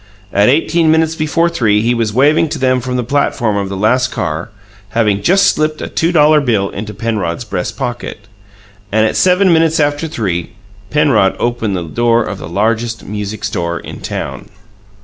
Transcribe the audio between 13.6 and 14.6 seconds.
in town.